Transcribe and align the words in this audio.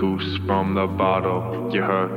goose 0.00 0.38
from 0.46 0.72
the 0.74 0.86
bottle, 0.86 1.68
you 1.70 1.82
heard. 1.82 2.10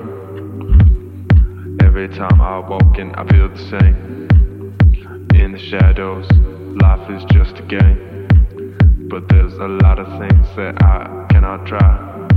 Every 1.83 2.07
time 2.07 2.39
I 2.39 2.59
walk 2.59 2.97
in, 2.97 3.13
I 3.15 3.27
feel 3.27 3.49
the 3.49 3.57
same. 3.57 4.29
In 5.35 5.51
the 5.51 5.59
shadows, 5.59 6.25
life 6.81 7.09
is 7.11 7.25
just 7.33 7.59
a 7.59 7.63
game. 7.63 8.29
But 9.09 9.27
there's 9.27 9.55
a 9.55 9.67
lot 9.67 9.99
of 9.99 10.07
things 10.17 10.47
that 10.55 10.81
I 10.81 11.27
cannot 11.29 11.67
try. 11.67 12.29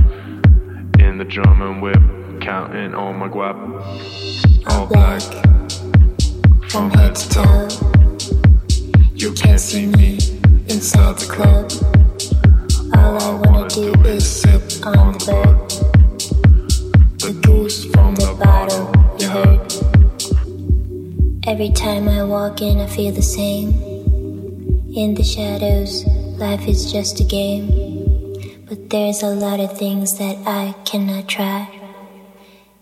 In 0.99 1.17
the 1.17 1.23
German 1.23 1.79
whip, 1.79 2.41
counting 2.41 2.93
on 2.93 3.15
my 3.15 3.29
guap. 3.29 3.55
All 4.69 4.85
black, 4.85 5.21
from 6.69 6.89
head 6.89 7.15
to 7.15 7.29
toe. 7.29 7.69
You 9.13 9.31
can't 9.31 9.61
see 9.61 9.85
me 9.85 10.15
inside 10.67 11.19
the 11.19 11.27
club. 11.31 11.96
On 14.95 15.13
the 15.13 15.25
bed. 15.25 15.69
The 17.19 17.33
goose 17.41 17.85
from 17.85 18.15
the 18.15 18.33
bottle, 18.39 18.91
you 19.19 19.27
heard. 19.27 19.73
Every 21.47 21.71
time 21.71 22.07
I 22.07 22.23
walk 22.23 22.61
in, 22.61 22.79
I 22.79 22.87
feel 22.87 23.11
the 23.11 23.21
same. 23.21 23.69
In 24.95 25.15
the 25.15 25.23
shadows, 25.23 26.05
life 26.37 26.67
is 26.67 26.91
just 26.91 27.19
a 27.19 27.23
game. 27.23 27.67
But 28.67 28.89
there's 28.89 29.23
a 29.23 29.29
lot 29.29 29.59
of 29.59 29.77
things 29.77 30.17
that 30.17 30.37
I 30.45 30.73
cannot 30.85 31.27
try. 31.27 31.69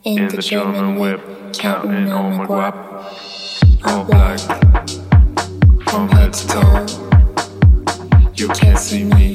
In, 0.03 0.19
In 0.19 0.27
the, 0.27 0.35
the 0.37 0.41
German 0.41 0.97
whip, 0.97 1.21
counting 1.53 2.11
on 2.11 2.37
my 2.37 2.45
guap. 2.45 2.75
All 3.85 4.03
black, 4.03 4.39
from 5.87 6.09
head 6.09 6.33
to 6.33 6.47
toe. 6.47 6.85
You 8.35 8.47
can't 8.49 8.79
see 8.79 9.03
me 9.03 9.34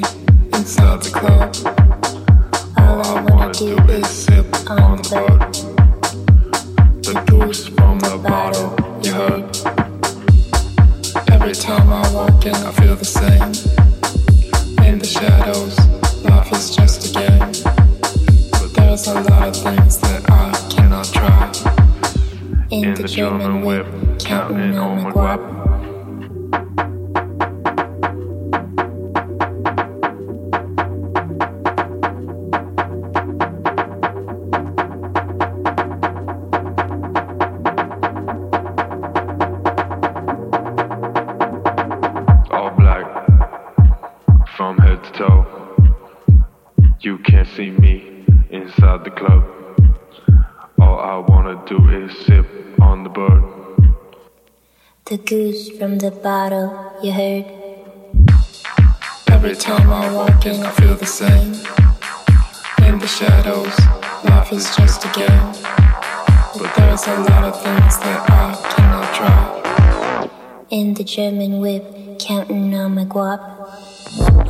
of 67.43 67.61
things 67.61 67.97
that 67.99 68.29
I 68.29 68.55
cannot 68.75 69.15
try. 69.15 70.27
In 70.69 70.93
the 70.93 71.03
German 71.03 71.59
whip, 71.59 71.83
counting 72.19 72.75
on 72.75 72.95
my 72.95 73.05
guap. 73.05 73.39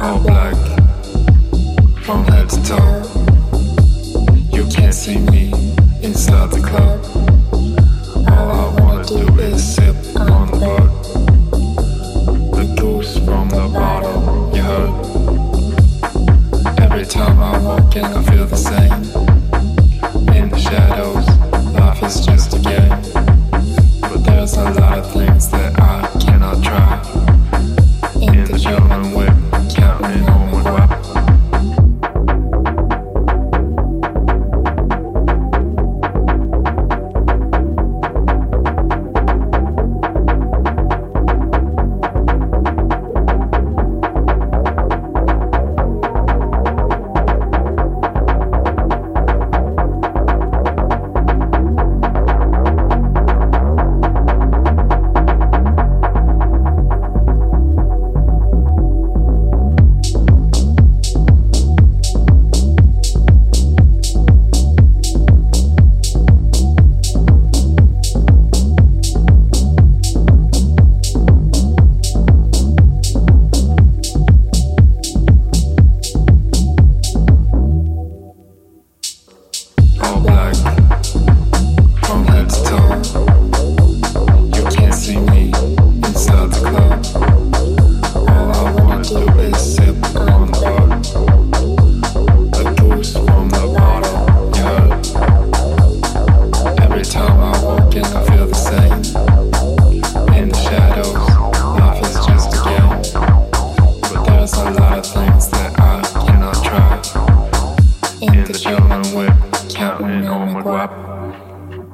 All 0.01 0.19
black, 0.19 0.55
from 2.03 2.25
head 2.25 2.49
to 2.49 2.63
toe. 2.63 3.03
You 4.51 4.65
can't 4.67 4.93
see 4.93 5.17
me 5.17 5.51
inside 6.01 6.51
the 6.51 6.61
club. 6.61 6.99
All 8.29 8.51
I 8.51 8.81
wanna 8.81 9.05
do 9.05 9.39
is 9.39 9.75
sip 9.75 9.95
on 10.19 10.51
the 10.51 10.57
bud. 10.65 10.89
The 12.55 12.65
goose 12.79 13.17
from 13.19 13.49
the 13.49 13.67
bottle, 13.73 14.51
you 14.53 14.63
heard. 14.63 14.93
Every 16.79 17.05
time 17.05 17.39
I 17.39 17.57
walk 17.59 17.95
in, 17.95 18.03
I 18.03 18.21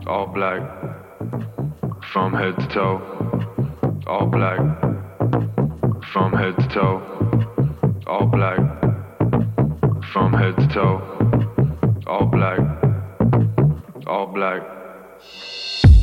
All 0.07 0.27
black 0.27 0.61
from 2.11 2.33
head 2.33 2.55
to 2.57 2.67
toe. 2.67 3.01
All 4.07 4.25
black 4.25 4.59
from 6.13 6.33
head 6.33 6.55
to 6.57 6.67
toe. 6.69 7.01
All 8.07 8.25
black 8.25 8.59
from 10.13 10.33
head 10.33 10.55
to 10.57 10.67
toe. 10.67 11.01
All 12.07 12.25
black. 12.25 12.59
All 14.07 14.27
black. 14.27 14.61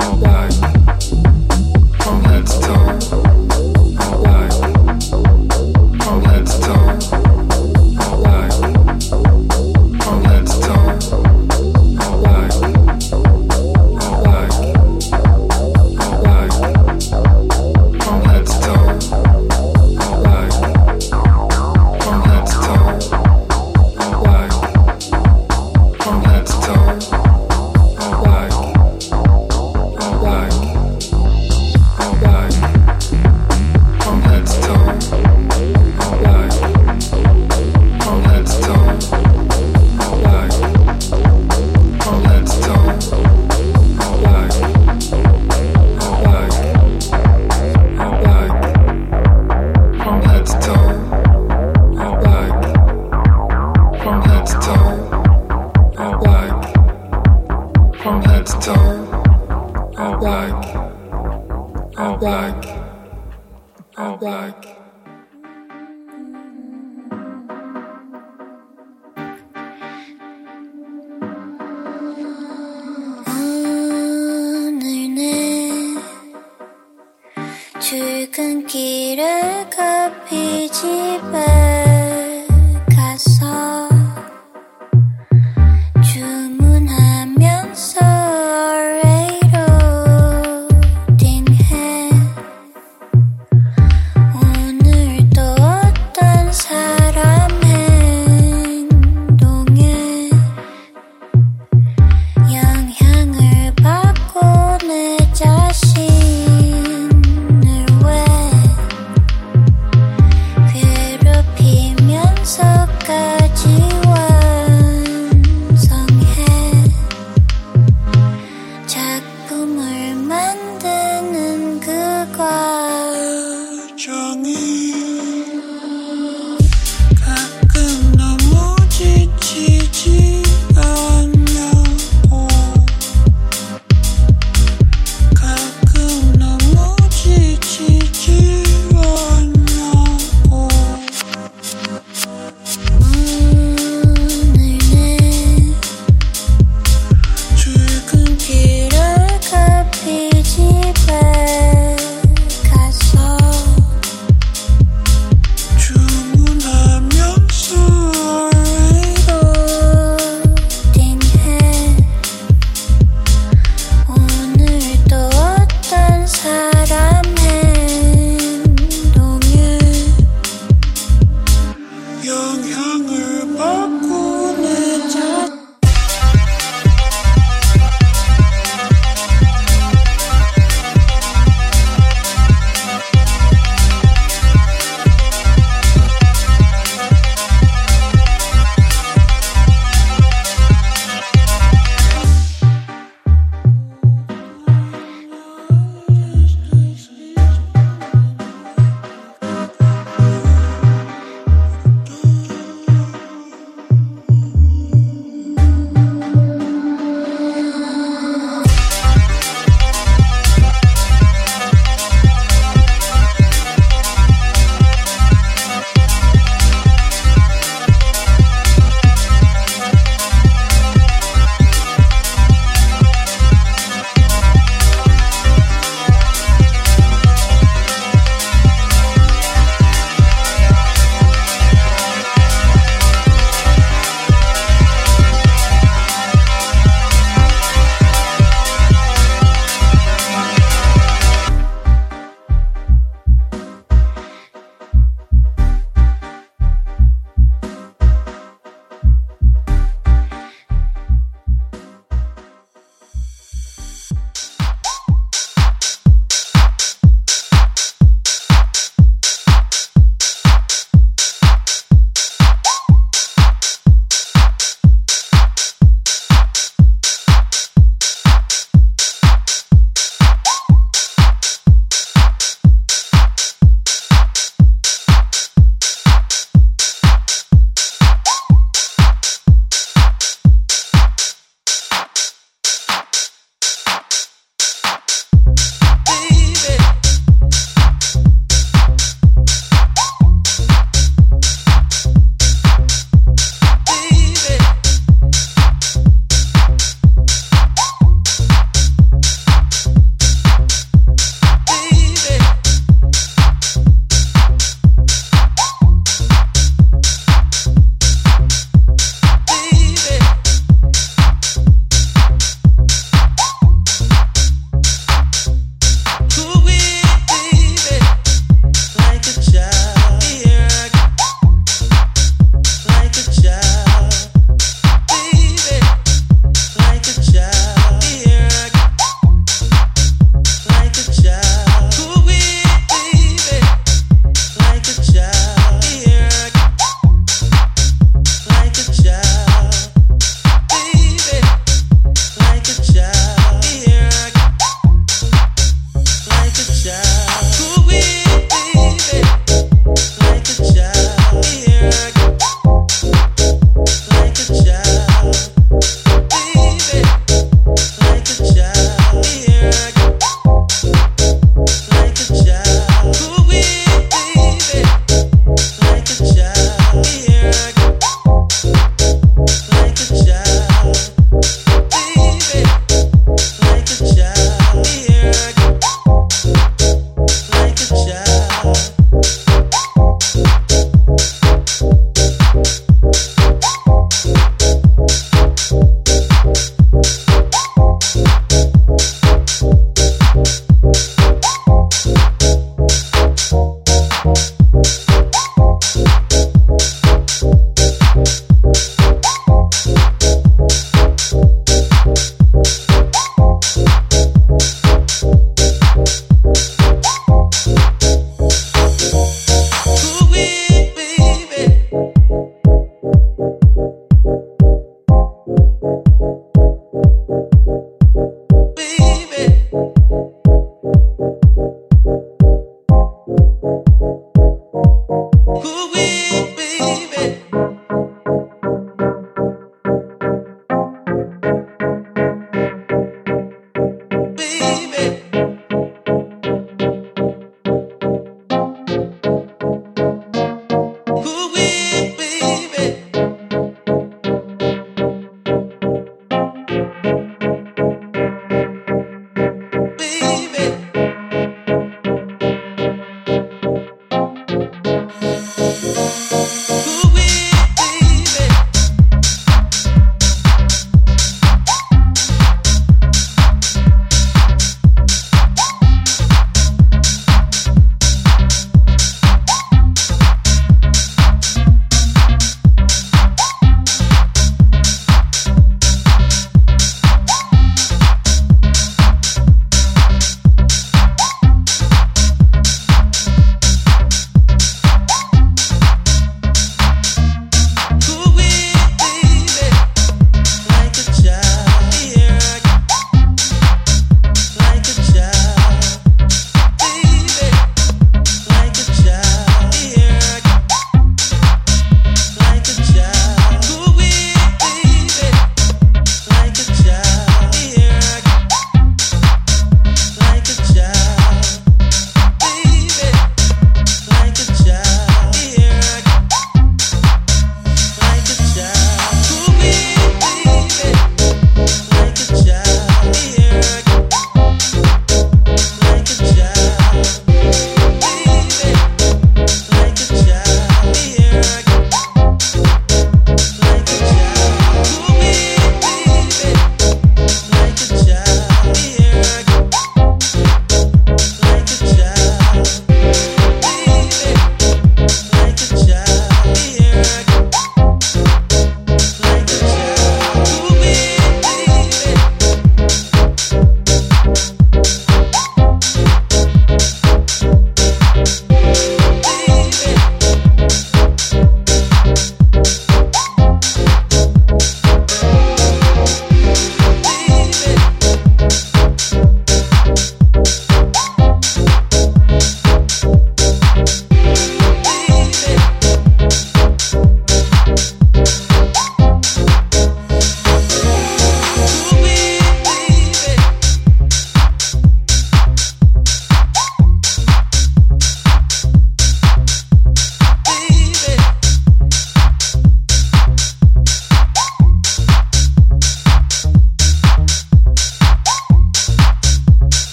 All 0.00 0.16
black, 0.16 0.52
from 2.00 2.22
head 2.24 2.46
to 2.46 2.60
toe. 2.60 2.98
All 4.00 4.22
black, 4.22 4.52
from 6.02 6.24
head 6.24 6.46
to 6.46 6.60
toe. 6.60 6.77